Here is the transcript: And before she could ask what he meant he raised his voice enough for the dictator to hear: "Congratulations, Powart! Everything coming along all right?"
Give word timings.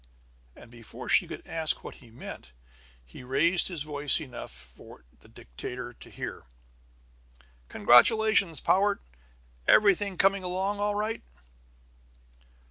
And 0.55 0.71
before 0.71 1.09
she 1.09 1.27
could 1.27 1.45
ask 1.45 1.83
what 1.83 1.97
he 2.01 2.09
meant 2.09 2.53
he 3.05 3.23
raised 3.23 3.67
his 3.67 3.83
voice 3.83 4.19
enough 4.19 4.49
for 4.51 5.05
the 5.19 5.27
dictator 5.27 5.93
to 5.93 6.09
hear: 6.09 6.45
"Congratulations, 7.69 8.61
Powart! 8.61 9.03
Everything 9.67 10.17
coming 10.17 10.43
along 10.43 10.79
all 10.79 10.95
right?" 10.95 11.21